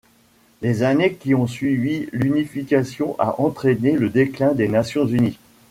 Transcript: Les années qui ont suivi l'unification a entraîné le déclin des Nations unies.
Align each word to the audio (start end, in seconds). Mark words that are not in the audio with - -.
Les 0.63 0.81
années 0.81 1.13
qui 1.13 1.35
ont 1.35 1.45
suivi 1.45 2.07
l'unification 2.11 3.15
a 3.19 3.39
entraîné 3.39 3.91
le 3.91 4.09
déclin 4.09 4.53
des 4.55 4.67
Nations 4.67 5.05
unies. 5.05 5.37